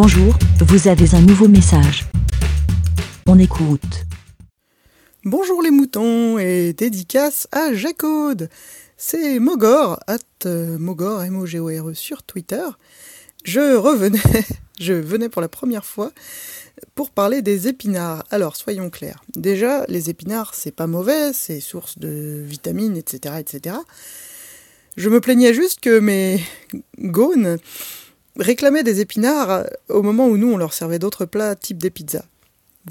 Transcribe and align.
Bonjour, 0.00 0.32
vous 0.60 0.86
avez 0.86 1.12
un 1.16 1.20
nouveau 1.20 1.48
message. 1.48 2.06
On 3.26 3.36
écoute. 3.36 4.06
Bonjour 5.24 5.60
les 5.60 5.72
moutons 5.72 6.38
et 6.38 6.72
dédicace 6.72 7.48
à 7.50 7.74
Jacode. 7.74 8.48
C'est 8.96 9.40
Mogor, 9.40 9.98
at 10.06 10.18
euh, 10.46 10.78
Mogor, 10.78 11.24
m 11.24 11.36
o 11.38 11.46
g 11.46 11.58
o 11.58 11.66
r 11.66 11.90
-E, 11.90 11.94
sur 11.94 12.22
Twitter. 12.22 12.64
Je 13.42 13.74
revenais, 13.74 14.20
je 14.78 14.92
venais 14.92 15.28
pour 15.28 15.42
la 15.42 15.48
première 15.48 15.84
fois 15.84 16.12
pour 16.94 17.10
parler 17.10 17.42
des 17.42 17.66
épinards. 17.66 18.22
Alors, 18.30 18.54
soyons 18.54 18.90
clairs. 18.90 19.24
Déjà, 19.34 19.84
les 19.88 20.10
épinards, 20.10 20.54
c'est 20.54 20.70
pas 20.70 20.86
mauvais, 20.86 21.32
c'est 21.32 21.58
source 21.58 21.98
de 21.98 22.44
vitamines, 22.46 22.96
etc., 22.96 23.34
etc. 23.40 23.74
Je 24.96 25.08
me 25.08 25.20
plaignais 25.20 25.54
juste 25.54 25.80
que 25.80 25.98
mes 25.98 26.40
gaunes 27.00 27.58
réclamaient 28.38 28.82
des 28.82 29.00
épinards 29.00 29.64
au 29.88 30.02
moment 30.02 30.26
où 30.26 30.36
nous, 30.36 30.52
on 30.52 30.56
leur 30.56 30.72
servait 30.72 30.98
d'autres 30.98 31.24
plats 31.24 31.56
type 31.56 31.78
des 31.78 31.90
pizzas. 31.90 32.24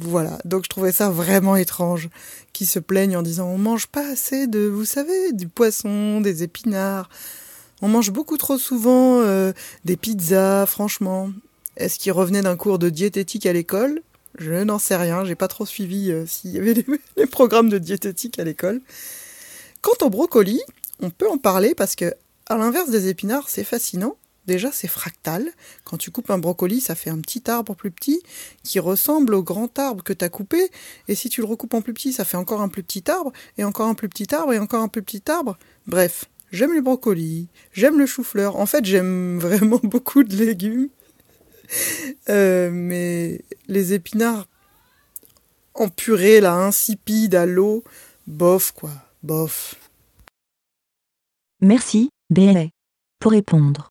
Voilà, 0.00 0.38
donc 0.44 0.64
je 0.64 0.68
trouvais 0.68 0.92
ça 0.92 1.08
vraiment 1.08 1.56
étrange 1.56 2.10
qu'ils 2.52 2.66
se 2.66 2.78
plaignent 2.78 3.16
en 3.16 3.22
disant 3.22 3.48
on 3.48 3.58
mange 3.58 3.86
pas 3.86 4.06
assez 4.06 4.46
de, 4.46 4.66
vous 4.66 4.84
savez, 4.84 5.32
du 5.32 5.48
poisson, 5.48 6.20
des 6.20 6.42
épinards. 6.42 7.08
On 7.82 7.88
mange 7.88 8.10
beaucoup 8.10 8.36
trop 8.36 8.58
souvent 8.58 9.20
euh, 9.20 9.52
des 9.84 9.96
pizzas, 9.96 10.66
franchement. 10.66 11.30
Est-ce 11.76 11.98
qu'ils 11.98 12.12
revenaient 12.12 12.42
d'un 12.42 12.56
cours 12.56 12.78
de 12.78 12.88
diététique 12.88 13.46
à 13.46 13.52
l'école? 13.52 14.00
Je 14.38 14.52
n'en 14.52 14.78
sais 14.78 14.96
rien, 14.96 15.24
j'ai 15.24 15.34
pas 15.34 15.48
trop 15.48 15.66
suivi 15.66 16.10
euh, 16.10 16.26
s'il 16.26 16.52
y 16.52 16.58
avait 16.58 16.74
des, 16.74 16.86
programmes 17.30 17.68
de 17.68 17.78
diététique 17.78 18.38
à 18.38 18.44
l'école. 18.44 18.80
Quant 19.80 20.06
au 20.06 20.10
brocoli, 20.10 20.60
on 21.00 21.10
peut 21.10 21.28
en 21.28 21.38
parler 21.38 21.74
parce 21.74 21.96
que, 21.96 22.12
à 22.46 22.56
l'inverse 22.56 22.90
des 22.90 23.08
épinards, 23.08 23.48
c'est 23.48 23.64
fascinant. 23.64 24.16
Déjà, 24.46 24.70
c'est 24.72 24.88
fractal. 24.88 25.50
Quand 25.84 25.96
tu 25.96 26.10
coupes 26.10 26.30
un 26.30 26.38
brocoli, 26.38 26.80
ça 26.80 26.94
fait 26.94 27.10
un 27.10 27.18
petit 27.18 27.50
arbre 27.50 27.74
plus 27.74 27.90
petit 27.90 28.22
qui 28.62 28.78
ressemble 28.78 29.34
au 29.34 29.42
grand 29.42 29.78
arbre 29.78 30.04
que 30.04 30.12
tu 30.12 30.24
as 30.24 30.28
coupé. 30.28 30.70
Et 31.08 31.14
si 31.14 31.28
tu 31.28 31.40
le 31.40 31.46
recoupes 31.46 31.74
en 31.74 31.82
plus 31.82 31.94
petit, 31.94 32.12
ça 32.12 32.24
fait 32.24 32.36
encore 32.36 32.60
un 32.60 32.68
plus 32.68 32.82
petit 32.82 33.10
arbre, 33.10 33.32
et 33.58 33.64
encore 33.64 33.88
un 33.88 33.94
plus 33.94 34.08
petit 34.08 34.32
arbre, 34.34 34.52
et 34.52 34.58
encore 34.58 34.82
un 34.82 34.88
plus 34.88 35.02
petit 35.02 35.22
arbre. 35.30 35.58
Bref, 35.86 36.26
j'aime 36.52 36.72
le 36.72 36.80
brocoli, 36.80 37.48
j'aime 37.72 37.98
le 37.98 38.06
chou-fleur. 38.06 38.56
En 38.56 38.66
fait, 38.66 38.84
j'aime 38.84 39.38
vraiment 39.40 39.80
beaucoup 39.82 40.22
de 40.22 40.36
légumes. 40.36 40.88
Euh, 42.28 42.70
mais 42.72 43.40
les 43.66 43.92
épinards 43.92 44.46
en 45.74 45.88
purée, 45.88 46.40
là, 46.40 46.54
insipide, 46.54 47.34
à 47.34 47.46
l'eau, 47.46 47.84
bof, 48.26 48.72
quoi, 48.72 48.92
bof. 49.22 49.74
Merci, 51.60 52.10
BLA. 52.30 52.66
Pour 53.20 53.32
répondre, 53.32 53.90